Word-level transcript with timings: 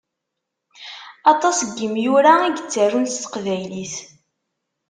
Aṭas 1.31 1.57
n 1.61 1.69
yimura 1.77 2.33
i 2.43 2.49
yettarun 2.55 3.05
s 3.13 3.15
teqbaylit. 3.23 3.95